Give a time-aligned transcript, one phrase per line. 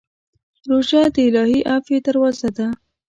[0.69, 2.67] روژه د الهي عفوې دروازه ده.